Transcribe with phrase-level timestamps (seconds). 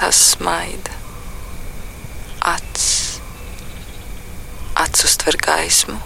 [0.00, 0.94] Tas smaida.
[2.40, 3.20] Acis.
[4.74, 5.98] Acis uztver gaismu,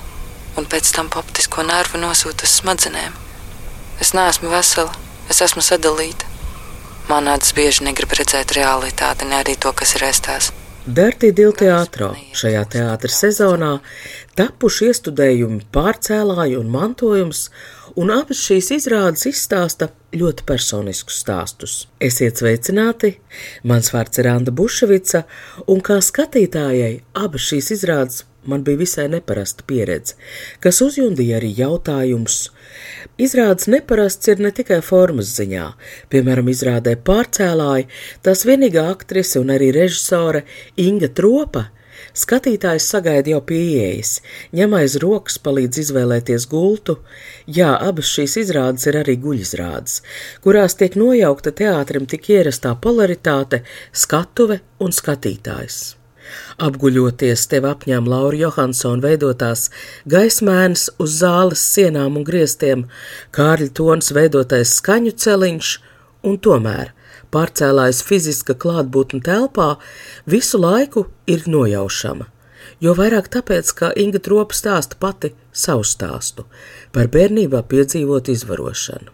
[0.59, 3.15] un pēc tam optisko nervu nosūta uz smadzenēm.
[4.03, 4.91] Es neesmu vesela,
[5.31, 6.27] es esmu sadalīta.
[7.07, 10.51] Man acis bieži negrib redzēt realitāti, ne arī to, kas ir aizstās.
[10.85, 13.77] Dārtī Dilteātro šajā teātra sezonā
[14.37, 17.47] tapuši iestudējumi pārcēlāji un mantojums,
[18.01, 21.75] un abas šīs izrādes izstāsta ļoti personiskus stāstus.
[22.03, 23.15] Esiet sveicināti!
[23.67, 25.25] Mans vārds ir Anna Buševica,
[25.71, 26.95] un kā skatītājai
[27.25, 30.17] abas šīs izrādes man bija visai neparasta pieredze,
[30.61, 32.51] kas uzjundīja arī jautājumus.
[33.21, 35.71] Izrādes neparasts ir ne tikai formas ziņā,
[36.13, 37.89] piemēram, izrādē pārcēlāji,
[38.27, 40.45] tās vienīgā aktrise un arī režisore
[40.77, 41.69] Inga Tropa.
[42.15, 44.21] Skatītājs sagaida jau pieejas,
[44.55, 47.01] ņem aiz rokas, palīdz izvēlēties gultu.
[47.51, 49.99] Jā, abas šīs izrādes ir arī guļizrādes,
[50.45, 55.83] kurās tiek nojaukta teātrim tik ierastā polaritāte, skatuve un skatītājs.
[56.63, 59.67] Apguļoties tev apņēma Laura Johansona veidotās
[60.07, 62.87] gaismēnes uz zāles sienām un griestiem,
[63.35, 65.79] Kārļa Tons veidotais skaņu celiņš,
[66.31, 66.95] un tomēr
[67.35, 69.75] pārcēlājs fiziska klātbūtne telpā
[70.31, 72.31] visu laiku ir nojaušama.
[72.83, 76.47] Jo vairāk tāpēc, ka Inga Tropa stāsta pati savu stāstu
[76.95, 79.13] par bērnībā piedzīvot izvarošanu.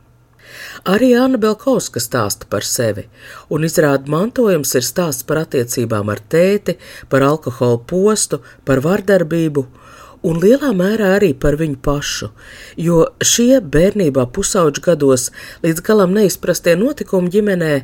[0.90, 3.04] Arī Anna Belkovska stāsta par sevi,
[3.52, 6.76] un izrāda mantojums ir stāsts par attiecībām ar tēti,
[7.12, 9.66] par alkoholu postu, par vardarbību,
[10.26, 12.30] un lielā mērā arī par viņu pašu,
[12.76, 15.28] jo šie bērnībā pusauģu gados
[15.64, 17.74] līdz galam neizprastie notikumi ģimenē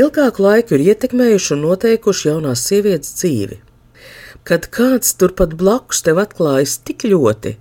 [0.00, 3.60] ilgāku laiku ir ietekmējuši un noteikuši jaunās sievietes dzīvi.
[4.44, 7.54] Kad kāds turpat blakus tev atklājas tik ļoti,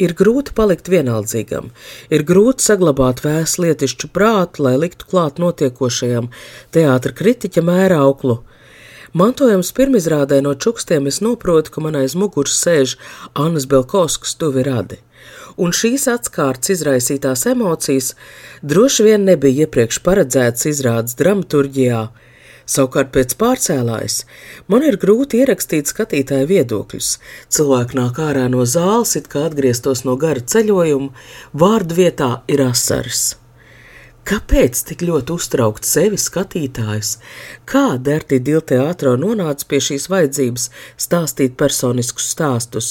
[0.00, 1.68] ir grūti palikt vienaldzīgam,
[2.08, 6.30] ir grūti saglabāt vēslietišķu prātu, lai liktu klāt notiekošajam
[6.72, 8.40] teātra kritiķa mērauklu.
[9.12, 12.96] Mantojums pirmizrādē no čukstiem es saprotu, ka man aiz muguras sēž
[13.34, 15.00] Annas Belkovskas tuvi radi.
[15.58, 18.14] Un šīs atskārtas izraisītās emocijas
[18.62, 22.08] droši vien nebija iepriekš paredzētas izrādes dramaturģijā,
[22.70, 24.20] Savukārt pēc pārcēlājas
[24.70, 27.08] man ir grūti ierakstīt skatītāju viedokļus.
[27.50, 31.10] Cilvēki nāk ārā no zāles, it kā atgrieztos no gara ceļojuma,
[31.50, 33.39] vārdu vietā ir asaras.
[34.28, 37.16] Kāpēc tik ļoti uztraukt sevi skatītājs?
[37.68, 40.66] Kā Dārti Dilteātro nonāca pie šīs vajadzības
[41.00, 42.90] stāstīt personiskus stāstus?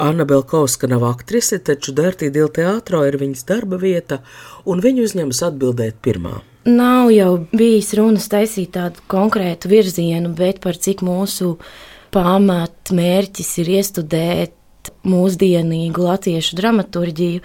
[0.00, 4.22] Anna Belkovska nav aktrise, taču Dārti Dilteātro ir viņas darba vieta,
[4.64, 6.38] un viņa uzņemas atbildēt pirmā.
[6.70, 11.54] Nav jau bijis runas taisīt tādu konkrētu virzienu, bet par cik mūsu
[12.14, 14.56] pamatmērķis ir iestudēt
[15.08, 17.40] mūsdienīgu latviešu dramaturģiju,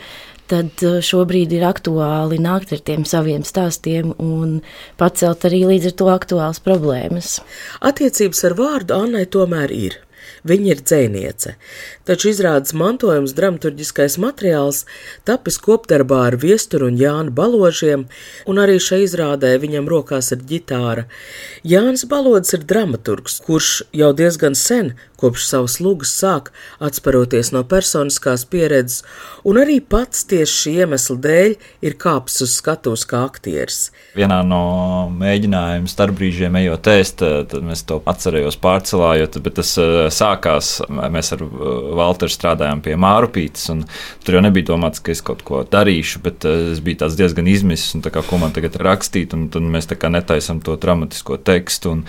[0.51, 4.59] tad uh, šobrīd ir aktuāli nākt ar tiem saviem stāstiem un
[5.01, 7.37] pacelt arī līdz ar to aktuālas problēmas.
[7.85, 10.01] Attiecības ar vārdu Annai tomēr ir.
[10.45, 11.51] Viņa ir dzēniece,
[12.05, 14.83] taču izrādes mantojums dramaturgiskais materiāls
[15.25, 18.05] tapis kopdarbā ar viesturu un Jānu Baložiem,
[18.49, 21.07] un arī šai izrādē viņam rokās ir ģitāra.
[21.65, 24.93] Jānis Balodis ir dramaturgs, kurš jau diezgan sen,
[25.25, 26.51] kopš savas lugas sāk
[26.83, 29.01] atsparoties no personiskās pieredzes,
[29.47, 31.55] un arī pats tieši šī iemesla dēļ
[31.85, 33.89] ir kāpis uz skatuves kā aktieris.
[34.17, 34.61] Vienā no
[35.11, 41.43] mēģinājuma starpbrīžiem ejot ēst, tad mēs to atcerējos pārcelājot, bet tas eh, sākās, mēs ar
[41.45, 41.53] uh,
[41.95, 43.83] Valteru strādājām pie Mārupītes, un
[44.25, 48.03] tur jau nebija domāts, ka es kaut ko darīšu, bet es biju diezgan izmisis, un
[48.05, 52.05] kā, ko man tagad rakstīt, un tad mēs tā kā netaisam to dramatisko tekstu, un,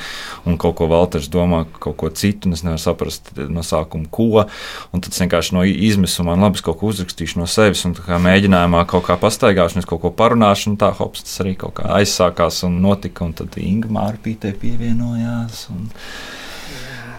[0.46, 3.05] un kaut ko Valters domā, kaut ko citu, un es nevaru saprast
[3.52, 4.46] no sākuma, ko,
[4.92, 8.20] un tad vienkārši no izmisuma man labi, es kaut ko uzrakstīšu no sevis, un kā
[8.22, 12.64] mēģinājumā kaut kā es kaut ko parunāšu, un tā hops, tas arī kaut kā aizsākās
[12.66, 15.66] un notika, un tad Inga Mārupītē pievienojās.
[15.74, 15.90] Un,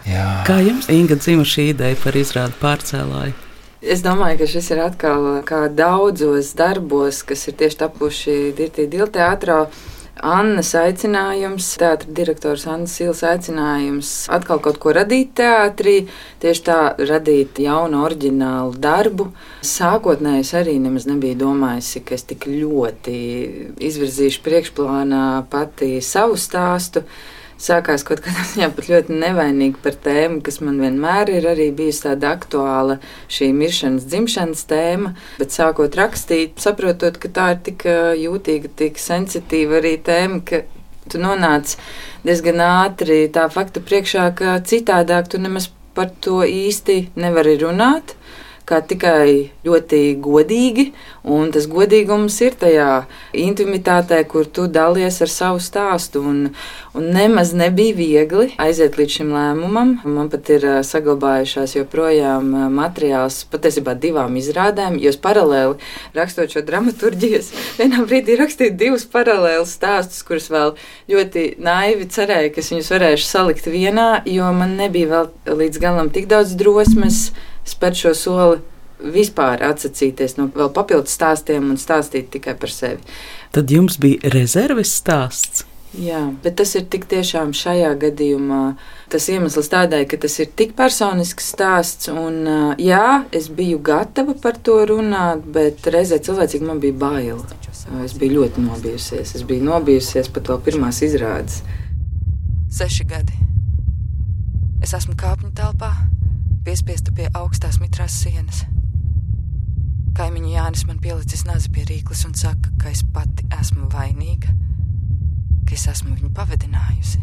[0.07, 0.27] Jā.
[0.47, 3.35] Kā jums, Inga, dzima šī ideja par izrādu pārcēlāju?
[3.83, 9.65] Es domāju, ka šis ir atkal kā daudzos darbos, kas ir tieši tapuši Dirtī Dilteātrā.
[10.25, 15.99] Annas aicinājums, teātris direktors Annas Sils aicinājums atkal kaut ko radīt teātrī,
[16.41, 19.29] tieši tā radīt jaunu, oriģinālu darbu.
[19.65, 23.17] Sākotnēji es arī nemaz nebiju domājusi, ka es tik ļoti
[23.89, 27.05] izvirzīšu priekšplānā pati savu stāstu.
[27.61, 32.05] Sākās kaut kādā ziņā pat ļoti nevainīgi par tēmu, kas man vienmēr ir arī bijusi
[32.07, 32.99] tāda aktuāla
[33.33, 35.13] šī miršanas, dzimšanas tēma.
[35.41, 37.87] Bet sākot rakstīt, saprotot, ka tā ir tik
[38.23, 40.63] jūtīga, tik sensitīva arī tēma, ka
[41.07, 41.77] tu nonāc
[42.27, 48.16] diezgan ātri tā fakta priekšā, ka citādāk tu nemaz par to īsti nevari runāt
[48.67, 50.89] kā tikai ļoti godīgi,
[51.23, 52.89] un tas godīgums ir tajā
[53.37, 56.23] intimitātē, kur tu dalies ar savu stāstu.
[56.27, 56.41] Un,
[56.97, 59.95] un nemaz nebija viegli aiziet līdz šim lēmumam.
[60.03, 65.79] Man pat ir saglabājušās joprojām materiāls patiesībā divām izrādēm, jo es paralēli
[66.17, 67.43] rakstot šo dramaturģiju,
[67.79, 70.75] vienā brīdī rakstīju divus paralēlus stāstus, kurus vēl
[71.11, 76.11] ļoti naivi cerēju, ka es viņus varēšu salikt vienā, jo man nebija vēl līdz galam
[76.11, 77.29] tik daudz drosmes
[77.67, 78.59] spērt šo soli
[78.97, 83.01] vispār atsacīties no vēl papildus stāstiem un stāstīt tikai par sevi.
[83.53, 85.65] Tad jums bija rezerves stāsts.
[85.97, 88.61] Jā, bet tas ir tik tiešām šajā gadījumā
[89.09, 92.09] tas iemesls tādai, ka tas ir tik personisks stāsts.
[92.11, 92.41] Un,
[92.81, 97.39] jā, es biju gatava par to runāt, bet reizē cilvēcīgi man bija bail.
[98.03, 99.31] Es biju ļoti nobijusies.
[99.39, 101.63] Es biju nobijusies pat vēl pirmās izrādes.
[102.77, 103.39] Seši gadi.
[104.83, 105.95] Es esmu kāpņu telpā
[106.67, 108.65] piespiesta pie augstās mitrās sienas.
[110.17, 114.51] Kaimiņu Jānis man pielicis nazi pie rīkles un saka, ka es pati esmu vainīga,
[115.63, 117.21] ka es esmu viņu pavadinājusi.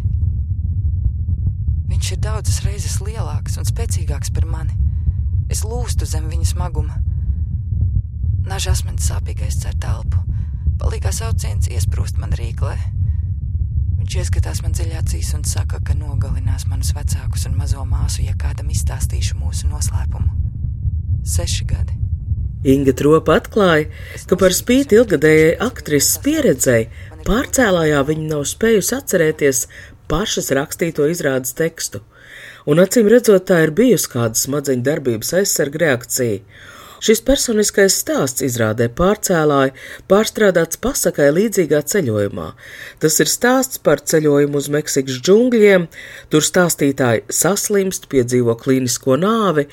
[1.90, 4.78] Viņš ir daudzas reizes lielāks un spēcīgāks par mani.
[5.52, 6.96] Es lūstu zem viņa smaguma.
[8.48, 10.24] Nažas man sāpīgais cer telpu,
[10.80, 12.78] palīgā sauciens iesprūst man rīklē.
[14.04, 18.34] Viņš ieskatās man dziļā acīs un saka, ka nogalinās manus vecākus un mazo māsu, ja
[18.36, 20.28] kādam izstāstīšu mūsu noslēpumu.
[21.24, 21.96] Seši gadi.
[22.68, 23.86] Inga Tropa atklāja,
[24.28, 26.82] ka par spīti ilgadējai aktrises pieredzei,
[27.24, 29.62] pārcēlājā viņa nav spējusi atcerēties
[30.12, 32.02] pašas rakstīto izrādes tekstu,
[32.68, 36.44] un acīm redzot, tā ir bijusi kāda smadzeņu darbības aizsarga reakcija
[37.04, 39.74] Šis personiskais stāsts izrādē pārcēlāja
[40.08, 42.46] pārstrādāts pasakai līdzīgā ceļojumā.
[43.02, 45.84] Tas ir stāsts par ceļojumu uz Meksikas džungļiem,
[46.32, 49.66] tur stāstītāji saslimst, piedzīvo klīnisko nāvi,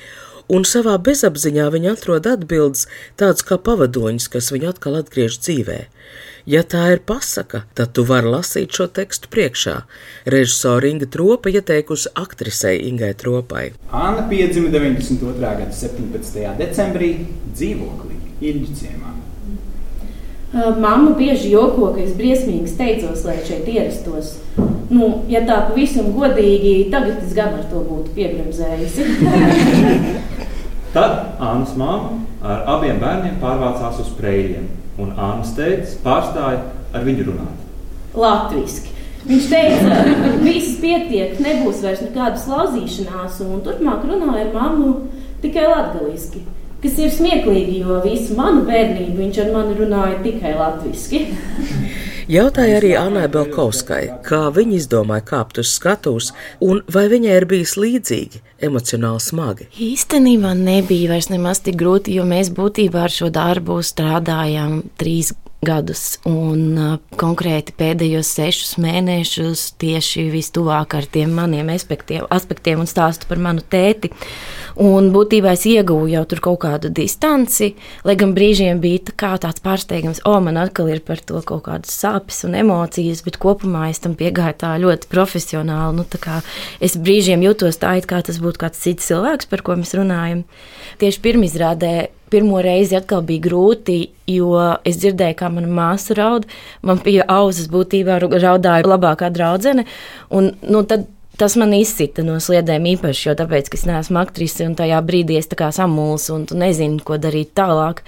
[0.52, 2.84] un savā bezapziņā viņi atrod atbildes
[3.16, 5.88] tādas kā pavadoņus, kas viņu atkal atgriež dzīvēm.
[6.42, 9.74] Ja tā ir pasaka, tad tu vari lasīt šo tekstu priekšā.
[10.34, 13.68] Režisora Inga Tropa ieteikusi aktrisei Ingai Tropai.
[13.94, 15.38] Anna piedzima 92.
[15.38, 16.40] gada 17.
[16.58, 17.12] decembrī
[17.54, 19.14] dzīvoklī Ilģiciemā.
[20.82, 24.34] Māma bieži joko, ka es briesmīgi steidzos, lai šeit ierastos.
[24.90, 29.06] Nu, ja tā pavisam godīgi, tagad es gan ar to būtu piebremzējusi.
[30.98, 37.28] Tad Annas māma ar abiem bērniem pārvācās uz Preļiem un Anna teica, pārstāja ar viņu
[37.30, 37.60] runāt.
[38.18, 38.92] Latvijasiski.
[39.22, 40.00] Viņš teica,
[40.42, 44.90] viss pietiek, nebūs vairs nekādas lauzīšanās, un turpmāk runāja ar mammu
[45.44, 46.42] tikai latviešu.
[46.82, 51.22] Kas ir smieklīgi, jo visu manu bērnību viņš ar mani runāja tikai latviešu.
[52.30, 56.30] Jautāja arī Annai Belkovskai, kā viņa izdomāja kāpt uz skatuves,
[56.62, 59.66] un vai viņai ir bijis līdzīgi emocionāli smagi.
[59.82, 66.16] Īstenībā nebija vairs nemaz tik grūti, jo mēs būtībā ar šo darbu strādājām trīs gadus.
[66.26, 73.28] Un uh, konkrēti pēdējos sešus mēnešus tieši vistuvāk ar tiem maniem aspektiem, aspektiem un stāstu
[73.30, 74.10] par manu tēti.
[74.82, 79.30] Un būtībā es ieguvu jau tur kaut kādu distanci, lai gan brīžiem bija tā kā
[79.42, 83.86] tāds pārsteigums, o, man atkal ir par to kaut kādas sāpes un emocijas, bet kopumā
[83.92, 86.00] es tam piegāju tā ļoti profesionāli.
[86.00, 86.40] Nu, tā
[86.82, 90.42] es brīžiem jutos tā, it kā tas būtu kāds cits cilvēks, par ko mēs runājam.
[90.98, 91.94] Tieši pirmizrādē
[92.32, 93.98] pirmo reizi atkal bija grūti,
[94.32, 94.56] jo
[94.88, 96.48] es dzirdēju, kā mana māsa raud.
[96.82, 99.84] Man bija auzas būtībā raudāja labākā draudzene.
[100.32, 101.10] Un, nu, tad,
[101.40, 105.48] Tas man izsita no sliedēm īpaši, jo tāpēc, es neesmu aktrise un tajā brīdī es
[105.48, 108.02] samulsu un nezinu, ko darīt tālāk.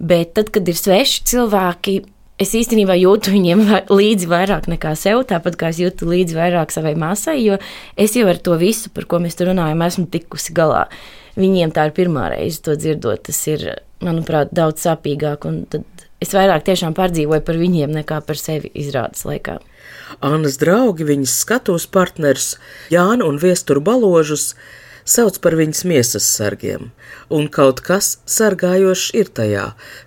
[0.00, 1.98] Bet tad, kad ir sveši cilvēki,
[2.40, 3.62] es īstenībā jūtu viņiem
[4.00, 7.60] līdzi vairāk nekā sev, tāpat kā es jūtu līdzi vairāk savai māsai, jo
[7.96, 10.86] es jau ar to visu, par ko mēs tur runājam, esmu tikusi galā
[11.36, 13.26] viņiem tā ir pirmā reize to dzirdot.
[13.28, 13.66] Tas ir,
[14.04, 15.46] manuprāt, daudz sāpīgāk.
[16.22, 19.58] Es vairāk tiešām pārdzīvoju par viņiem nekā par sevi izrādes laikā.
[20.24, 22.54] Annas draugi, viņas skatuves partners
[22.92, 24.54] Jānu un Viesturu baložus
[25.06, 26.90] sauc par viņas miesas sargiem,
[27.30, 29.66] un kaut kas sargājošs ir tajā,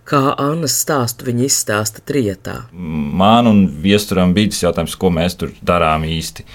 [0.10, 2.58] kā Anna stāstu viņa izstāsta trietā.
[2.74, 6.46] Man un Viesturam bija tas jautājums, ko mēs tur darām īsti,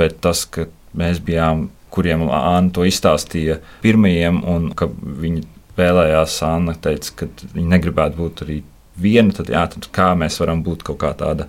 [0.00, 5.44] bet tas, ka mēs bijām kuriem Anna to izstāstīja pirmajiem, un ka viņi
[5.78, 8.60] vēlējās, Anna teica, ka viņi negribētu būt arī
[9.00, 11.48] viena, tad, jā, tad kā mēs varam būt kaut kā tāda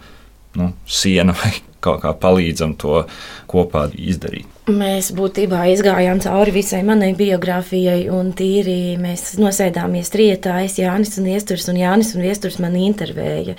[0.57, 1.53] nu, siena vai
[1.85, 3.03] kaut kā palīdzam to
[3.51, 4.49] kopā izdarīt.
[4.65, 10.55] Mēs būtībā izgājām cauri visai manai biogrāfijai, un tīri mēs nosēdāmies trietā.
[10.65, 13.53] Es, Jānis un Iesturs, un Jānis un Iesturs man intervēja.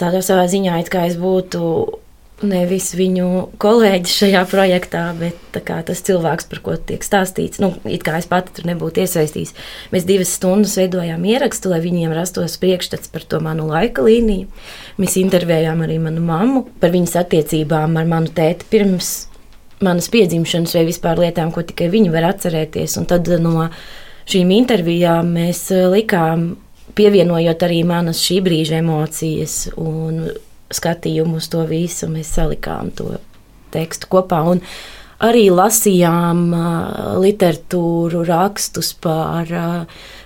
[0.00, 1.60] Tādā savā ziņā, it kā es būtu
[2.42, 3.26] nevis viņu
[3.62, 7.60] kolēģis šajā projektā, bet kā, tas cilvēks, par ko tiek stāstīts.
[7.62, 9.54] Nu, it kā es pati tur nebūtu iesaistīts.
[9.94, 14.48] Mēs divas stundas veidojām ierakstu, lai viņiem rastos priekšstats par to manu laika līniju.
[15.00, 19.12] Mēs intervējām arī manu mammu par viņas attiecībām ar manu tēti pirms
[19.84, 22.98] manas piedzimšanas vai vispār lietām, ko tikai viņi var atcerēties.
[23.00, 23.68] Un tad no
[24.30, 26.54] šīm intervijām mēs likām,
[26.94, 30.28] pievienojot arī manas šī brīža emocijas un
[30.80, 32.10] skatījumu uz to visu.
[32.12, 33.16] Mēs salikām to
[33.74, 34.62] tekstu kopā un
[35.24, 36.50] arī lasījām
[37.22, 39.50] literatūru, rakstus par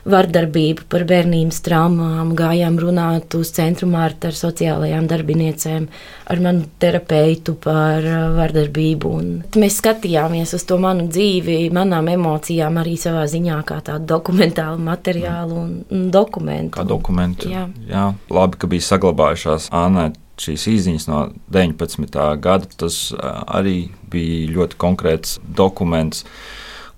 [0.09, 5.88] vardarbību, par bērnības traumām, gājām runāt uz centru mārtu ar sociālajām darbiniecēm,
[6.33, 8.07] ar manu terapeitu par
[8.38, 9.12] vardarbību.
[9.21, 14.81] Un mēs skatījāmies uz to manu dzīvi, manām emocijām, arī savā ziņā kā tādu dokumentālu
[14.88, 16.78] materiālu un dokumentu.
[16.78, 17.52] Kā dokumentu.
[17.52, 20.09] Jā, jā labi, ka bija saglabājušās Anna
[20.42, 21.21] šīs īsiņas no
[21.54, 22.18] 19.
[22.42, 26.25] gada, tas arī bija ļoti konkrēts dokuments,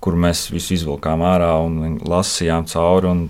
[0.01, 3.11] kur mēs visu izvilkām ārā un lasījām cauri.
[3.11, 3.23] Un,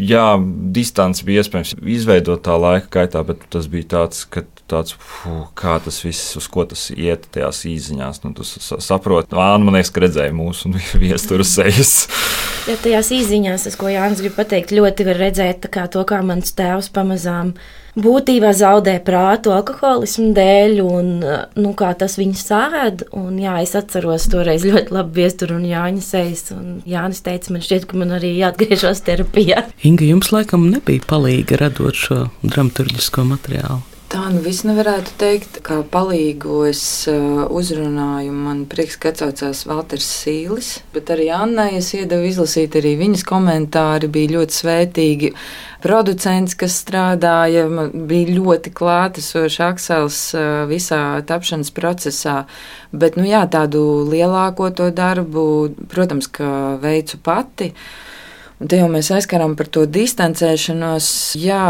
[0.00, 0.26] jā,
[0.74, 5.76] distance bija iespējams izveidot tā laika gaitā, bet tas bija tāds, ka tāds, fuh, kā
[5.84, 8.22] tas viss, uz ko tas iet tajās īsiņās.
[8.24, 10.72] Nu, tu saproti, Anna, man liekas, ka redzēja mūsu
[11.04, 11.94] viesturu sejas.
[12.70, 16.54] ja tajās īsiņās, tas, ko Jānis grib pateikt, ļoti var redzēt kā to, kā mans
[16.56, 17.54] tēvs pamazām
[17.94, 23.06] būtībā zaudē prātu alkoholismu dēļ, un nu, kā tas viņu sēd.
[23.14, 26.48] Un, jā, es atceros toreiz ļoti labi viesturu un Jāņa sejas.
[26.56, 29.68] Un Jānis teica, man šķiet, ka man arī jāatgriežas terapijā.
[29.86, 33.93] Inga, jums laikam nebija palīga radot šo dramaturgisko materiālu.
[34.14, 36.80] Tā nu viss nevarētu teikt, kā palīgu es
[37.10, 38.30] uzrunāju.
[38.30, 44.06] Man prieks, ka atsaucās Valters Sīlis, bet arī Annai es iedevu izlasīt arī viņas komentāri,
[44.14, 45.32] bija ļoti svētīgi.
[45.82, 50.20] Producents, kas strādāja, bija ļoti klātesošs Aksels
[50.70, 52.36] visā tapšanas procesā,
[52.94, 55.44] bet, nu jā, tādu lielāko to darbu,
[55.90, 57.72] protams, ka veicu pati.
[58.62, 61.10] Un te jau mēs aizskaram par to distancēšanos.
[61.42, 61.64] Jā,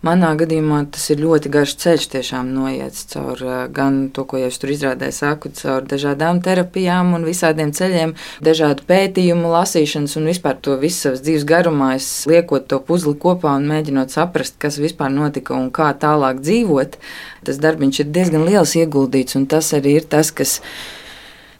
[0.00, 4.46] Manā gadījumā tas ir ļoti garš ceļš, tiešām noiets caur eh, gan to, ko jau
[4.48, 10.56] es tur izrādēju, saku, caur dažādām terapijām un visādiem ceļiem, dažādu pētījumu, lasīšanas un vispār
[10.64, 11.90] to visu savas dzīves garumā.
[12.30, 16.96] Liekot to puzli kopā un mēģinot saprast, kas vispār notika un kā tālāk dzīvot.
[17.44, 20.62] Tas darbiņš ir diezgan liels ieguldīts, un tas arī ir tas, kas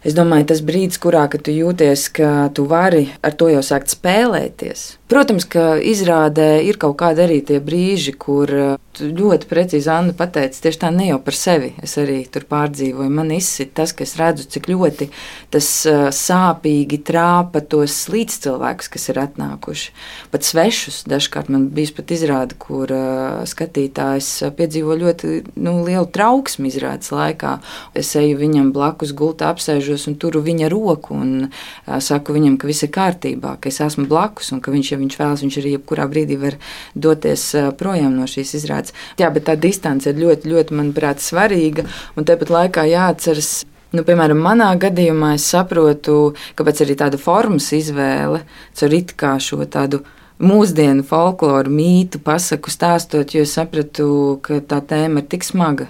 [0.01, 4.95] Es domāju, tas brīdis, kurā tu jūties, ka tu vari ar to jau sākt spēlēties.
[5.11, 10.55] Protams, ka izrādē ir kaut kādi arī tie brīži, kur uh, ļoti precīzi Anna pateica,
[10.63, 11.73] tieši tā ne jau par sevi.
[11.83, 13.11] Es arī tur pārdzīvoju.
[13.11, 15.09] Man izsit tas, ka es redzu, cik ļoti
[15.51, 19.91] tas uh, sāpīgi trāpa tos līdzcilvēkus, kas ir atnākuši.
[20.31, 26.71] Pat svešus dažkārt man bija pat izrāde, kur uh, skatītājs piedzīvo ļoti nu, lielu trauksmi
[26.71, 27.57] izrādes laikā.
[27.99, 31.51] Es eju viņam blakus gultā apsēžos un turu viņa roku un
[31.99, 35.17] saku viņam, ka viss ir kārtībā, ka es esmu blakus un ka viņš jau viņš
[35.19, 36.57] vēlas, viņš arī jebkurā brīdī var
[36.95, 38.95] doties projām no šīs izrādes.
[39.19, 41.87] Jā, bet tā distance ir ļoti, ļoti, manuprāt, svarīga.
[42.15, 43.61] Un tāpat laikā jāatceras.
[43.91, 48.45] Nu, piemēram, manā gadījumā es saprotu, kāpēc arī tāda formas izvēle,
[48.79, 50.05] caur it kā šo tādu
[50.41, 55.89] mūsdienu folkloru, mītu, pasaku stāstot, jo es sapratu, ka tā tēma ir tik smaga,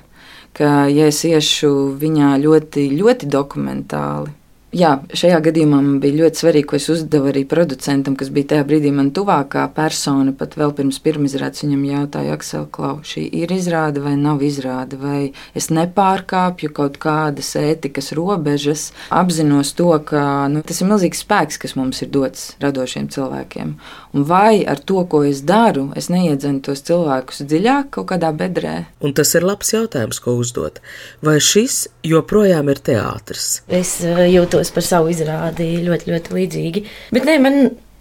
[0.58, 4.34] ka, ja es iešu viņā ļoti, ļoti dokumentāli,
[4.72, 8.64] Jā, šajā gadījumā man bija ļoti svarīgi, ko es uzdevu arī producentam, kas bija tajā
[8.70, 10.32] brīdī man tuvākā persona.
[10.32, 15.34] Pat vēl pirms pirmizrādes viņam jautāja, Aksel, Klau, šī ir izrāde vai nav izrāde, vai
[15.60, 21.76] es nepārkāpju kaut kādas ētikas robežas, apzinos to, ka nu, tas ir milzīgs spēks, kas
[21.76, 23.76] mums ir dots radošiem cilvēkiem.
[24.16, 28.86] Un vai ar to, ko es daru, es neiedzenu tos cilvēkus dziļāk kaut kādā bedrē?
[29.04, 30.80] Un tas ir labs jautājums, ko uzdot.
[31.20, 33.66] Vai šis joprojām ir teātris?
[33.68, 36.84] Es eh, jūtos jūtos par savu izrādi ļoti, ļoti līdzīgi.
[37.12, 37.56] Bet nē, man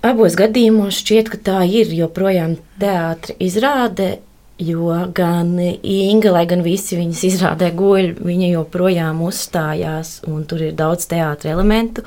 [0.04, 4.20] abos gadījumos šķiet, ka tā ir joprojām teātris izrāde.
[4.60, 10.74] Jo gan Inga, lai gan visi viņas izrādē guļ, viņa joprojām uzstājās, un tur ir
[10.76, 12.04] daudz teātris elementu.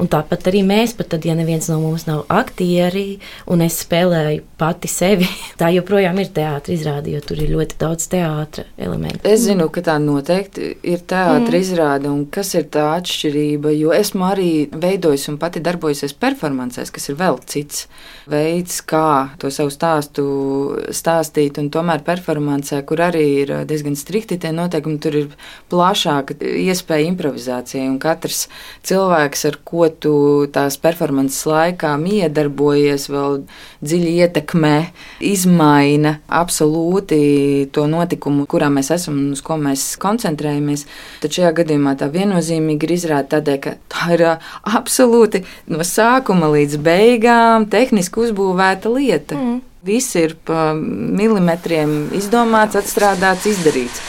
[0.00, 3.20] Un tāpat arī mēs, pat tad, ja neviens no mums nav aktieri,
[3.50, 5.28] un es spēlēju pati sevi,
[5.60, 9.22] tā joprojām ir teātris izrāde, jo tur ir ļoti daudz teātra elementu.
[9.28, 11.74] Es zinu, ka tā noteikti ir teātris mm.
[11.74, 17.10] izrāde, un kas ir tā atšķirība, jo esmu arī veidojis un pati darbojusies performancēs, kas
[17.12, 17.86] ir vēl cits
[18.30, 20.26] veids, kā to savu stāstu
[20.94, 25.30] stāstīt, un tomēr performancē, kur arī ir diezgan strikti tie noteikumi, tur ir
[25.72, 28.46] plašāka iespēja improvizācijai, un katrs
[28.86, 30.14] cilvēks, ar ko tu
[30.52, 33.40] tās performances laikā iedarbojies, vēl
[33.84, 34.74] dziļi ietekmē,
[35.24, 40.86] izmaina absolūti to notikumu, kurā mēs esam un uz ko mēs koncentrējamies.
[41.22, 46.80] Tad šajā gadījumā tā viennozīmīgi ir izrāda tādēļ, ka tā ir absolūti no sākuma līdz
[46.84, 49.38] beigām tehniski uzbūvēta lieta.
[49.38, 49.62] Mm.
[49.84, 54.00] Viss ir pa milimetriem izdomāts, atstrādāts, izdarīts.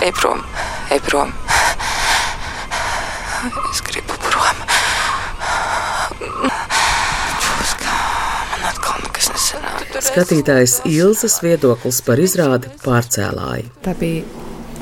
[0.00, 0.59] Ej prom!
[0.90, 1.32] Ej prom!
[3.72, 4.56] Es gribu prom!
[7.44, 7.92] Čuska,
[8.50, 10.00] man atkal nekas nesanāk.
[10.02, 13.68] Skatītājs Ilzas viedoklis par izrādi pārcēlāji.
[13.86, 14.26] Tā bija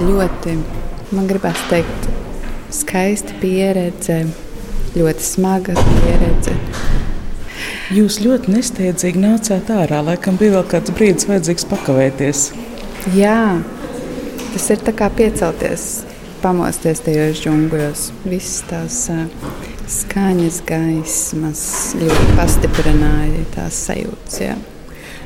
[0.01, 0.57] ļoti,
[1.13, 2.09] man gribās teikt,
[2.73, 4.23] skaista pieredze,
[4.97, 6.57] ļoti smaga pieredze.
[7.93, 10.01] Jūs ļoti nesteidzīgi nācāt ārā.
[10.09, 12.47] Laikam bija vēl kāds brīdis, vajadzīgs pakavēties.
[13.13, 13.61] Jā,
[14.59, 15.83] Tas ir kā piecelties,
[16.43, 18.01] pamosties tajos džungļos.
[18.27, 18.97] Visas tās
[19.87, 21.61] skaņas, gaismas
[22.01, 24.41] ļoti pastiprināja tās sajūtas.
[24.43, 24.57] Jā.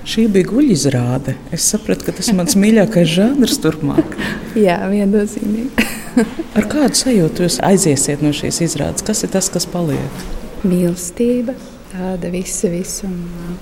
[0.05, 1.39] Šī bija guļizrāde.
[1.49, 4.19] Es sapratu, ka tas ir mans mīļākais žanrs turpmāk.
[4.67, 5.87] Jā, viennozīmīgi.
[6.61, 9.07] Ar kādu sajūtu jūs aiziesiet no šīs izrādes?
[9.07, 10.21] Kas ir tas, kas paliek?
[10.61, 11.57] Mīlestība,
[11.95, 13.57] tāda visa visuma.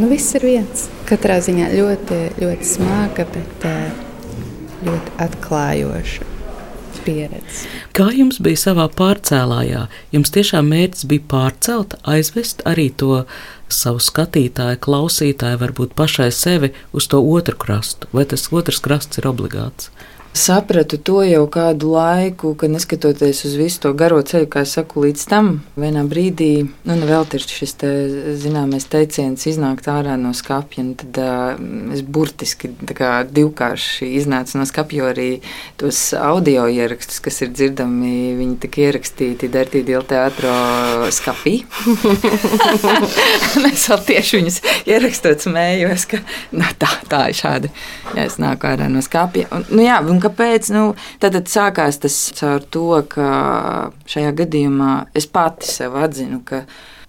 [0.00, 0.88] Nu, viss ir viens.
[1.12, 3.68] Katrā ziņā ļoti, ļoti smaga, bet
[4.84, 6.30] ļoti atklājoša
[7.04, 7.68] pieredze.
[7.96, 9.86] Kā jums bija savā pārcēlājā?
[10.14, 13.24] Jums tiešām mērķis bija pārcelt, aizvest arī to
[13.72, 19.28] savu skatītāju, klausītāju, varbūt pašai sevi uz to otru krastu, vai tas otrs krasts ir
[19.30, 19.90] obligāts?
[20.34, 25.04] Sapratu to jau kādu laiku, kad neskatoties uz visu to garo ceļu, kā es saku,
[25.06, 27.90] līdz tam vienā brīdī, nu, vēl ir šis te,
[28.42, 30.82] zināmais teiciens, iznākt ārā no skapja.
[31.04, 31.60] Tad uh,
[31.94, 35.28] es burtiski kā, divkārši iznācu no skapja, jo arī
[35.80, 40.56] tos audio ierakstus, kas ir dzirdami, viņi tika ierakstīti Dertī Dila teātro
[41.14, 41.60] skapī.
[43.70, 46.20] es vēl tieši viņus ierakstot smējos, ka
[46.58, 47.72] nu, tā, tā ir šādi,
[48.18, 49.46] ja es nāku ārā no skapja.
[49.54, 50.70] Un, nu, jā, un kāpēc?
[50.74, 50.86] Nu,
[51.22, 53.28] tad, tad sākās tas caur to, ka
[54.10, 56.64] šajā gadījumā es pati sev atzinu, ka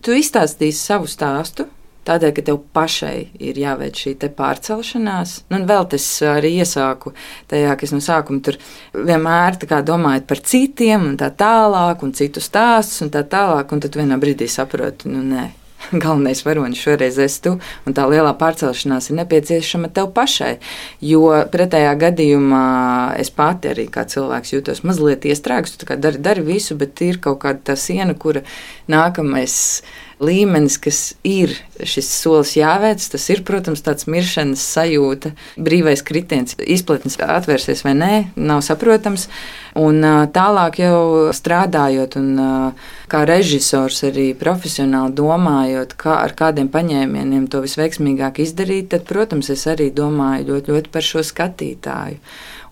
[0.05, 1.69] tu izstāstīsi savu stāstu.
[2.05, 7.15] Tādēļ, ka tev pašai ir jāveic šī pārcelšanās, nu, un vēl tas arī iesāku
[7.49, 8.59] tajā, ka es no sākuma tur
[8.93, 13.97] vienmēr domāju par citiem, un tā tālāk, un citu stāstus, un tā tālāk, un tad
[13.97, 15.47] vienā brīdī saprotu, nu, nē,
[16.03, 20.55] galvenais varonis šoreiz esi tu, un tā lielā pārcelšanās ir nepieciešama tev pašai.
[21.03, 22.65] Jo pretējā gadījumā
[23.21, 25.77] es pati arī kā cilvēks jūtos mazliet iestrēgts.
[25.81, 28.45] Tu dari, dari visu, bet ir kaut kāda tā siena, kura
[28.91, 29.55] nākamais
[30.23, 31.51] līmenis, kas ir
[31.83, 38.13] šis solis jāveic, tas ir, protams, tāds miršanas sajūta, brīvais kritiens, izplatnes atvērsies vai nē,
[38.35, 39.27] nav saprotams.
[39.75, 39.99] Un
[40.31, 40.99] tālāk jau
[41.35, 42.71] strādājot, un
[43.11, 49.67] kā režisors arī profesionāli domājot, kā ar kādiem paņēmieniem to visveiksmīgāk izdarīt, tad, protams, es
[49.67, 52.21] arī domāju ļoti, ļoti par šo skatītāju.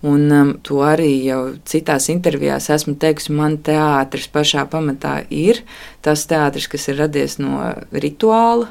[0.03, 5.61] Un um, to arī jau citās intervijās esmu teikusi, man teātris pašā pamatā ir
[6.03, 7.61] tas teātris, kas ir radies no
[7.95, 8.67] rituāla.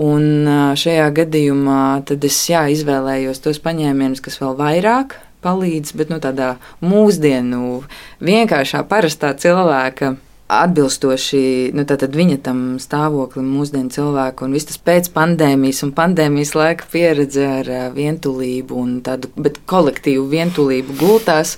[0.00, 1.80] Un uh, šajā gadījumā
[2.12, 7.80] es jā, izvēlējos tos paņēmienus, kas vēl vairāk palīdz, bet nu, tādā mūsdienu
[8.20, 10.14] vienkāršā, parastā cilvēka
[10.50, 11.42] atbilstoši
[11.76, 11.84] nu,
[12.20, 17.70] viņa tam stāvoklim, mūsdienu cilvēku, un viss tas pēc pandēmijas un pandēmijas laika pieredze ar
[17.96, 19.30] vientulību un tādu
[19.70, 21.56] kolektīvu vientulību gultās.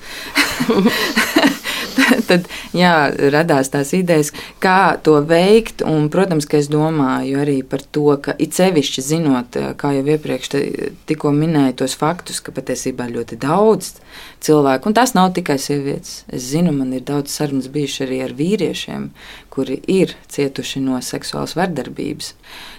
[2.28, 2.94] tad jā,
[3.32, 5.84] radās tās idejas, kā to veikt.
[5.86, 10.52] Un, protams, ka es domāju arī par to, ka it sevišķi zinot, kā jau iepriekš
[11.08, 13.94] tikko minēju, tos faktus, ka patiesībā ļoti daudz
[14.42, 16.22] cilvēku, un tas nav tikai sievietes.
[16.32, 19.08] Es zinu, man ir daudz sarunas bijušas arī ar vīriešiem,
[19.52, 22.34] kuri ir cietuši no seksuālas vardarbības.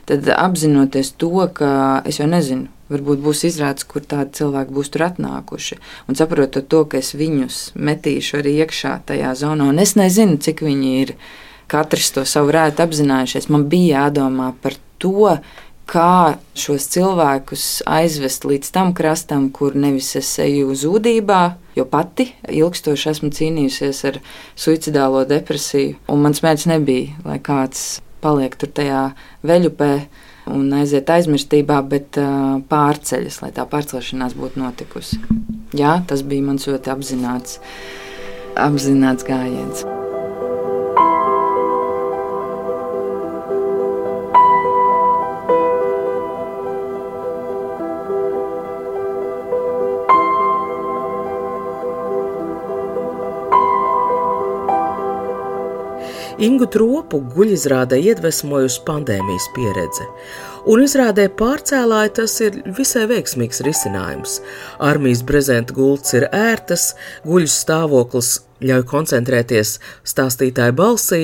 [0.10, 5.08] Tad apzinoties to, ka es jau nezinu, Varbūt būs izrādes, kur tādi cilvēki būs tur
[5.08, 5.80] atnākuši.
[6.08, 10.62] Un saprotot to, ka es viņus metīšu arī iekšā tajā zonā, un es nezinu, cik
[10.66, 11.16] viņi ir
[11.72, 13.50] katrs to savu rētu apzinājušies.
[13.50, 15.34] Man bija jādomā par to,
[15.90, 21.42] kā šos cilvēkus aizvest līdz tam krastam, kur nevis es eju zudībā,
[21.76, 24.20] jo pati ilgstoši esmu cīnījusies ar
[24.56, 25.98] suicidālo depresiju.
[26.12, 29.04] Un mans mērķis nebija, lai kāds paliek tur tajā
[29.44, 29.92] veļupē
[30.52, 35.22] un aiziet aizmirstībā, bet uh, pārceļas, lai tā pārcelšanās būtu notikusi.
[35.78, 37.60] Jā, tas bija mans ļoti apzināts,
[38.60, 39.86] apzināts gājiens.
[56.44, 60.08] Ingu tropu guļizrādē iedvesmojusi pandēmijas pieredze,
[60.68, 64.40] un izrādē pārcēlāja tas ir visai veiksmīgs risinājums.
[64.84, 66.90] Armijas brezenta gults ir ērtas,
[67.24, 69.78] guļus stāvoklis ļauj koncentrēties
[70.10, 71.22] stāstītāja balsī,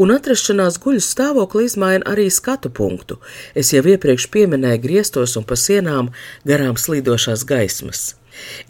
[0.00, 3.20] un atrašanās guļus stāvokli izmaina arī skatu punktu.
[3.52, 6.12] Es jau iepriekš pieminēju griestos un pa sienām
[6.48, 8.14] garām slīdošās gaismas.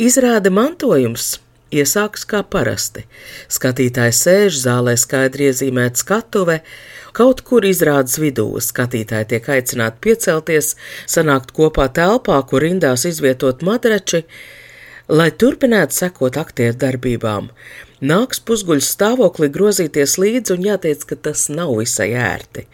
[0.00, 1.37] Izrāde mantojums
[1.72, 3.05] iesākas kā parasti.
[3.53, 6.59] Skatītājs sēž zālē skaidri iezīmēta skatuve,
[7.16, 10.74] kaut kur izrādes vidū skatītāji tiek aicināti piecelties,
[11.07, 14.24] sanākt kopā telpā, kur rindās izvietot madrači,
[15.09, 17.50] lai turpinātu sekot aktieru darbībām.
[18.04, 22.66] Nāks pusguļu stāvoklī grozīties līdzi, un jāteic, ka tas nav visai ērti.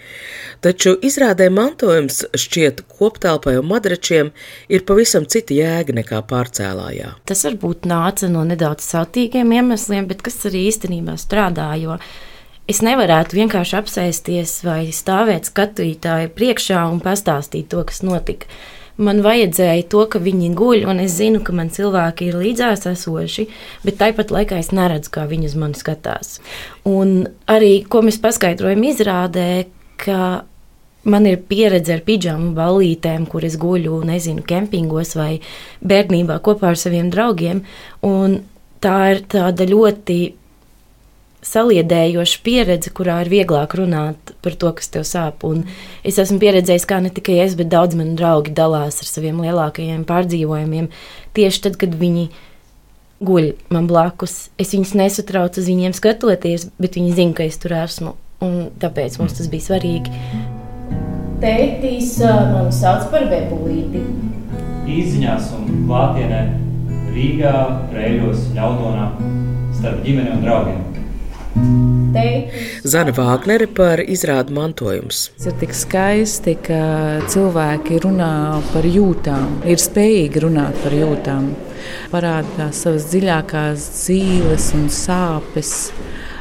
[0.65, 4.33] Taču izrādē mantojums šķiet koptelpai un madračiem
[4.73, 7.13] ir pavisam cita jēga nekā pārcēlājā.
[7.31, 12.01] Tas varbūt nāca no nedaudz sautīgiem iemesliem, bet kas arī īstenībā strādā, jo
[12.71, 18.51] es nevarētu vienkārši apsēsties vai stāvēt skatītāju priekšā un pastāstīt to, kas notika
[19.01, 23.47] man vajadzēja to, ka viņi guļ, un es zinu, ka man cilvēki ir līdzās esoši,
[23.87, 26.39] bet tāpat laikā es neredzu, kā viņi uz mani skatās.
[26.89, 29.51] Un arī, ko mēs paskaidrojam, izrādē,
[30.01, 30.45] ka
[31.09, 35.33] man ir pieredze ar pidžamu ballītēm, kur es guļu, nezinu, kempingos vai
[35.81, 37.65] bērnībā kopā ar saviem draugiem,
[38.07, 38.41] un
[38.85, 40.19] tā ir tāda ļoti
[41.47, 45.45] saliedējoša pieredze, kurā ir vieglāk runāt par to, kas tev sāp.
[45.49, 45.65] Un
[46.07, 50.05] es esmu pieredzējis, kā ne tikai es, bet daudz mani draugi dalās ar saviem lielākajiem
[50.09, 50.91] pārdzīvojumiem.
[51.37, 52.29] Tieši tad, kad viņi
[53.25, 57.77] guļ man blakus, es viņus nesatraucu uz viņiem skatoties, bet viņi zina, ka es tur
[57.81, 58.17] esmu.
[58.41, 60.13] Un tāpēc mums tas bija svarīgi.
[61.41, 64.05] Tētīs mani sauc par Bebulīti.
[64.91, 66.41] Īziņās un klātienē
[67.15, 67.55] Rīgā,
[67.95, 69.11] Rēļos, Ļaudonā,
[69.77, 70.90] starp ģimeni un draugiem.
[72.91, 75.29] Zana Vāgnere par izrādu mantojums.
[75.37, 76.81] Tas ir tik skaisti, ka
[77.31, 78.33] cilvēki runā
[78.73, 81.51] par jūtām, ir spējīgi runāt par jūtām,
[82.11, 85.75] parādās savas dziļākās dzīves un sāpes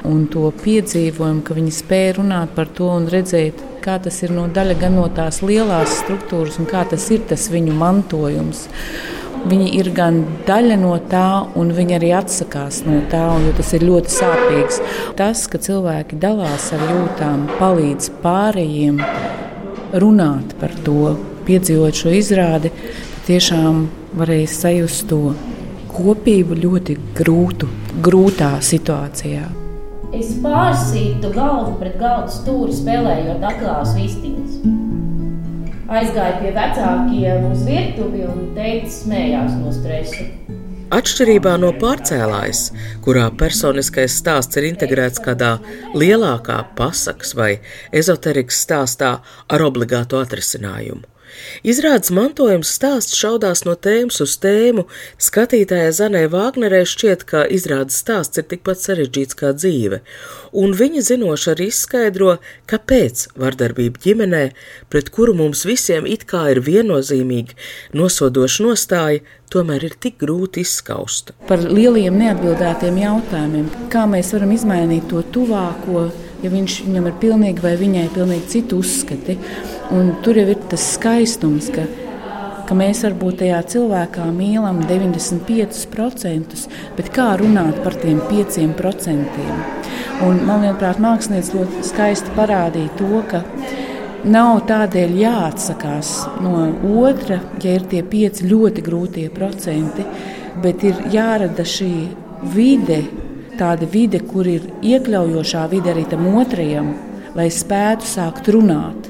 [0.07, 4.47] un to piedzīvojumu, ka viņi spēja runāt par to un redzēt, kā tas ir no
[4.49, 8.65] daļa gan no tās lielās struktūras un kā tas ir tas viņu mantojums.
[9.47, 13.85] Viņi ir gan daļa no tā, un viņi arī atsakās no tā, jo tas ir
[13.87, 14.79] ļoti sāpīgs.
[15.19, 18.99] Tas, ka cilvēki dalās ar jūtām, palīdz pārējiem
[20.03, 21.15] runāt par to,
[21.47, 22.73] piedzīvot šo izrādi,
[23.29, 23.85] tiešām
[24.19, 25.21] varēja sajust to
[25.93, 27.69] kopību ļoti grūtu,
[28.05, 29.47] grūtā situācijā.
[30.15, 34.78] Es pārsītu galvu pret galda stūri, spēlējot aklās vistiņas
[35.89, 40.27] aizgāja pie vecākiem uz virtuvi un teica, smējās no stresa.
[40.89, 42.63] Atšķirībā no pārcēlājas,
[43.05, 45.51] kurā personiskais stāsts ir integrēts kādā
[45.93, 47.51] lielākā pasakas vai
[47.93, 49.11] ezoterikas stāstā
[49.53, 51.05] ar obligātu atrisinājumu,
[51.63, 54.85] Izrādes mantojums stāsts šaudās no tēmas uz tēmu.
[55.21, 60.01] Skatītājai Zanē Vāgnerē šķiet, ka izrādes stāsts ir tikpat sarežģīts kā dzīve,
[60.53, 62.37] un viņa zinoši arī izskaidro,
[62.69, 64.45] kāpēc vardarbība ģimenē,
[64.89, 67.57] pret kuru mums visiem it kā ir viennozīmīgi
[67.97, 71.33] nosodoša nostāja, tomēr ir tik grūti izskaust.
[71.49, 76.09] Par lieliem neatbildētiem jautājumiem, kā mēs varam izmainīt to tuvāko,
[76.43, 79.37] ja viņš, viņam ir pilnīgi vai viņai pilnīgi citi uzskati.
[79.95, 81.85] Un tur jau ir tas skaistums, ka,
[82.69, 86.63] ka mēs varbūt tajā cilvēkā mīlam 95%,
[86.97, 89.43] bet kā runāt par tiem 5%?
[90.27, 93.43] Un man liekas, mākslinieks ļoti skaisti parādīja to, ka
[94.27, 96.11] nav tādēļ jāatsakās
[96.43, 96.65] no
[96.99, 100.03] otra, ja ir tie 5 ļoti grūtie procenti,
[100.59, 101.93] bet ir jārada šī
[102.53, 102.99] vide,
[103.59, 106.93] tāda vide, kur ir iekļaujošā vide arī tam otrajam,
[107.35, 109.09] lai spētu sākt runāt.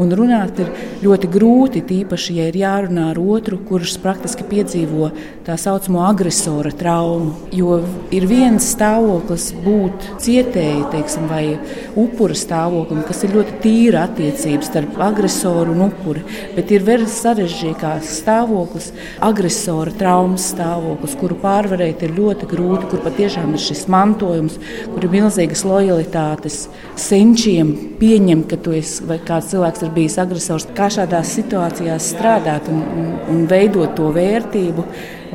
[0.00, 0.70] Un runāt ir
[1.02, 5.10] ļoti grūti, tīpaši, ja ir jārunā ar otru, kurš praktiski piedzīvo
[5.44, 7.34] tā saucamo agresora traumu.
[7.52, 7.82] Jo
[8.14, 11.58] ir viens stāvoklis būt cietēji, teiksim, vai
[11.98, 16.24] upura stāvoklim, kas ir ļoti tīra attiecības starp agresoru un upuri,
[16.56, 18.88] bet ir vēl sarežģītāks stāvoklis,
[19.20, 24.56] agresora traumas stāvoklis, kuru pārvarēt ir ļoti grūti, kur patiešām ir šis mantojums,
[24.94, 26.62] kur ir milzīgas lojalitātes
[26.96, 32.68] senčiem pieņemt, ka tu esi vai kāds cilvēks ir bijis agresors, kā šādās situācijās strādāt
[32.72, 34.84] un, un, un veidot to vērtību,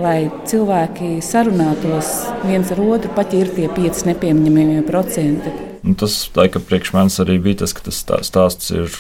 [0.01, 2.12] lai cilvēki sarunātos
[2.45, 5.53] viens ar otru, pat ja ir tie pieci nepieņemamie procenti.
[5.88, 8.97] Un tas, laikam, priekš manis arī bija tas, ka tas stāsts ir,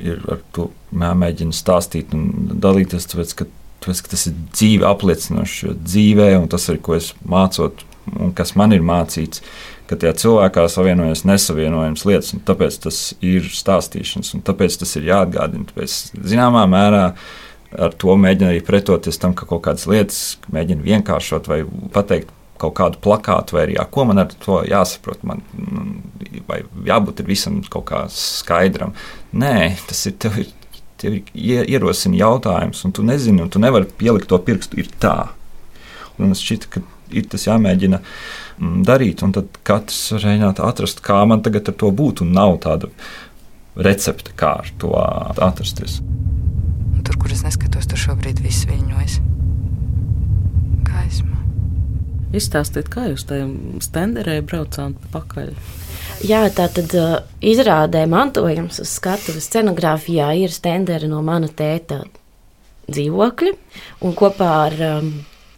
[0.00, 3.48] ir ar to mēģina stāstīt un dalīties, tāpēc, ka,
[3.84, 8.54] tāpēc, ka tas ir dzīve apliecinošs dzīvē, un tas ir, ko es mācot, un kas
[8.58, 9.42] man ir mācīts
[9.86, 15.10] ka tajā cilvēkā savienojas nesavienojams lietas, un tāpēc tas ir stāstīšanas, un tāpēc tas ir
[15.10, 15.68] jāatgādina.
[15.70, 17.04] Tāpēc, zināmā mērā,
[17.76, 20.20] ar to mēģina arī pretoties tam, ka kaut kādas lietas
[20.54, 21.62] mēģina vienkāršot vai
[21.94, 25.24] pateikt kaut kādu plakātu, vai arī jā, ko man ar to jāsaprot.
[25.28, 25.42] Man,
[26.48, 28.94] vai jābūt visam kaut kā skaidram.
[29.36, 30.44] Nē, tas ir tev.
[30.96, 34.78] Tev ir ierosina jautājums, un tu nezini, un tu nevari pielikt to pirkstu.
[34.80, 35.26] Ir tā.
[36.16, 39.22] Un man šķiet, ka ir tas jāmēģina mm, darīt.
[39.26, 42.24] Un tad katrs mēģināt atrast, kā man tagad ar to būt.
[42.24, 42.90] Un nav tāda
[43.76, 46.00] recepte, kā ar to atrasties.
[46.00, 49.18] Un tur, kur es neskatos, tur šobrīd viss viņojas.
[50.86, 51.42] Gaisma.
[52.36, 53.46] Izstāstiet, kā jūs tajā
[53.84, 55.52] stenderē braucāt pakaļ.
[56.26, 62.02] Jā, tā tad uh, izrādē mantojums uz skatuves scenogrāfijā ir stenderi no mana tēta
[62.88, 63.52] dzīvokļa.
[64.06, 65.10] Un kopā ar um,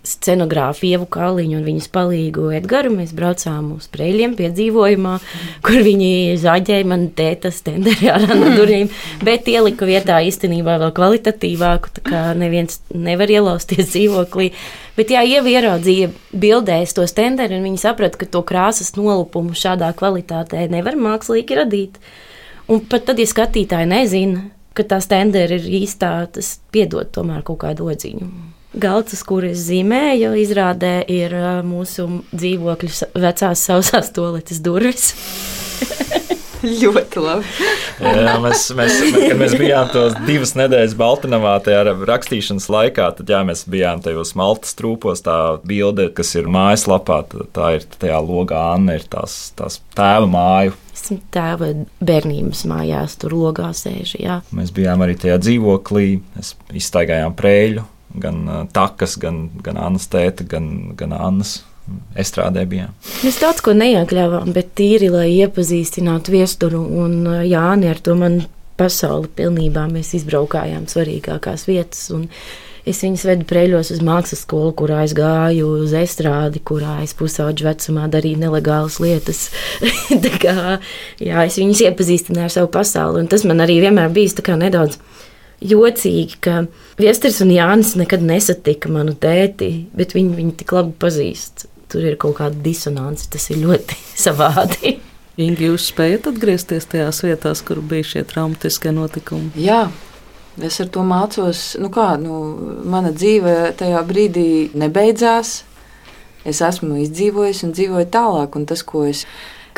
[0.09, 2.94] scenogrāfu Ievu Kalniņu un viņas palīgu Edgars.
[2.94, 5.14] Mēs braucām uz Preļiem piedzīvojumā,
[5.66, 8.90] kur viņi zaģēja man tēta stenderī ar no durvīm,
[9.27, 14.53] bet ieliku vietā īstenībā vēl kvalitatīvāku, tā kā neviens nevar ielausties dzīvoklī.
[14.99, 19.92] Bet jā, Ieva ieraudzīja bildēs to stenderi, un viņi saprata, ka to krāsas nolupumu šādā
[19.99, 22.01] kvalitātē nevar mākslīgi radīt.
[22.68, 27.62] Un pat tad, ja skatītāji nezina, ka tā stendera ir īstā, tas piedod tomēr kaut
[27.62, 28.58] kādu odziņu.
[28.76, 31.33] Galds, kur es zīmēju, izrādē ir
[31.64, 35.14] mūsu dzīvokļa vecās sausās toaletes durvis.
[36.59, 37.46] Ļoti labi.
[38.02, 43.40] jā, mēs, mēs, kad mēs bijām tos divas nedēļas Baltiņā, tajā rakstīšanas laikā, tad jā,
[43.46, 45.22] mēs bijām tajos maltas trūpos.
[45.24, 47.22] Tā bilde, kas ir mājaslapā,
[47.57, 50.74] tā ir tajā logā Anna, ir tās, tās tēva māju.
[51.33, 51.70] Tēva
[52.04, 54.18] bērnības mājās, tur logā sēž.
[54.18, 54.42] Jā.
[54.52, 60.94] Mēs bijām arī tajā dzīvoklī, mēs iztaigājām prēļu gan takas, gan, gan Annas tēta, gan,
[60.99, 61.61] gan Annas.
[62.21, 62.90] Estrādē bijām.
[63.25, 68.42] Mēs daudz ko neiekļāvām, bet tīri, lai iepazīstinātu viesturu un Jāni ar to man
[68.79, 72.11] pasauli pilnībā mēs izbraukājām svarīgākās vietas.
[72.88, 77.66] Es viņus vedu preļos uz mākslas skolu, kurā es gāju uz estrādi, kurā es pusauģu
[77.66, 79.49] vecumā darīju nelegālas lietas.
[80.44, 80.79] kā,
[81.21, 84.97] jā, es viņus iepazīstināju ar savu pasauli, un tas man arī vienmēr bijis nedaudz
[85.64, 86.62] jocīgi, ka
[86.99, 91.66] Viestris un Jānis nekad nesatika manu tēti, bet viņi viņu tik labi pazīst.
[91.88, 94.99] Tur ir kaut kāda disonance, tas ir ļoti savādi.
[95.38, 99.53] Ingi, jūs spējat atgriezties tajās vietās, kur bija šie traumatiskie notikumi?
[99.62, 99.85] Jā,
[100.59, 101.77] es ar to mācos.
[101.79, 102.40] Nu kā, nu,
[102.90, 105.62] mana dzīve tajā brīdī nebeidzās.
[106.49, 109.25] Es esmu izdzīvojis un dzīvoju tālāk, un tas, ko es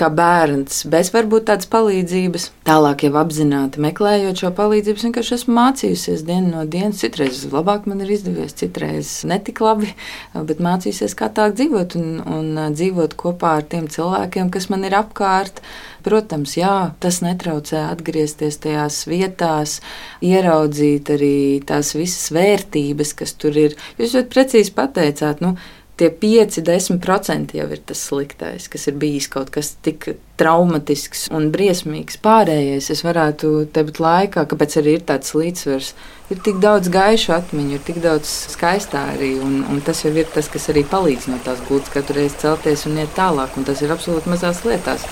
[0.01, 2.49] kā bērns, bez varbūt tādas palīdzības.
[2.69, 7.03] Tālāk jau apzināti meklējot šo palīdzību, vienkārši esmu mācījusies dienu no dienas.
[7.03, 9.93] Citreiz labāk man ir izdevies, citreiz netik labi,
[10.35, 14.97] bet mācījusies, kā tā dzīvot un, un dzīvot kopā ar tiem cilvēkiem, kas man ir
[14.99, 15.63] apkārt.
[16.01, 19.81] Protams, jā, tas netraucē atgriezties tajās vietās,
[20.25, 21.35] ieraudzīt arī
[21.69, 23.77] tās visas vērtības, kas tur ir.
[24.01, 25.59] Jūs ļoti precīzi pateicāt, nu,
[26.01, 30.09] tie 5-10% jau ir tas sliktais, kas ir bijis kaut kas tik
[30.41, 32.17] traumatisks un briesmīgs.
[32.25, 35.93] Pārējais es varētu tepat laikā, kāpēc arī ir tāds līdzsvars.
[36.31, 40.31] Ir tik daudz gaišu atmiņu, ir tik daudz skaistā arī, un, un tas jau ir
[40.33, 43.83] tas, kas arī palīdz no tās gultas katru reizi celties un iet tālāk, un tas
[43.85, 45.05] ir absolūti mazās lietās.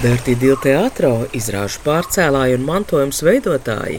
[0.00, 3.98] Dārtī Dilteātro izrāžu pārcēlāji un mantojums veidotāji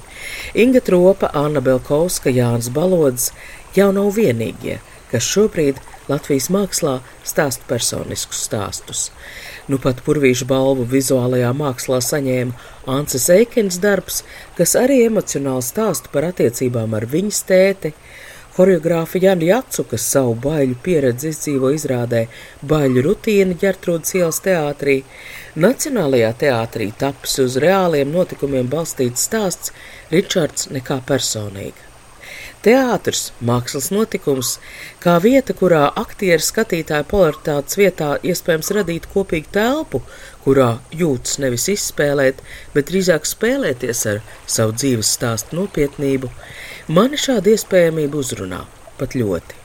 [0.57, 3.27] Inga Tropa, Anna Belkovska, Jānis Balods
[3.75, 4.79] jau nav vienīgie,
[5.11, 5.77] kas šobrīd
[6.09, 9.03] Latvijas mākslā stāsta personiskus stāstus.
[9.69, 14.23] Nu pat Purvīša balvu vizuālajā mākslā saņēma Ances Eikens darbs,
[14.57, 17.93] kas arī emocionāli stāsta par attiecībām ar viņas tēti,
[18.51, 22.25] Horeogrāfa Jana Jacu, kas savu baiļu pieredzi izdzīvo izrādē
[22.67, 24.97] Baiļu rutīna ģertrūdas ielas teātrī,
[25.55, 29.71] Nacionālajā teātrī tapis uz reāliem notikumiem balstīts stāsts
[30.11, 31.87] Ričards nekā personīga.
[32.61, 34.51] Teātris, mākslas notikums,
[35.01, 40.03] kā vieta, kurā aktieri skatītāju polaritātes vietā iespējams radīt kopīgu telpu,
[40.43, 42.43] kurā jūtas nevis izspēlēt,
[42.75, 46.29] bet drīzāk spēlēties ar savu dzīves stāstu nopietnību,
[46.91, 48.61] mani šāda iespējamība uzrunā
[48.99, 49.59] pat ļoti.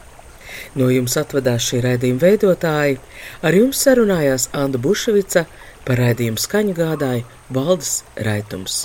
[0.78, 2.98] No jums atvedās šī raidījuma veidotāji,
[3.42, 5.46] ar jums sarunājās Anna Buševica,
[5.86, 8.84] par raidījumu skaņu gādāja Valdes Raitums.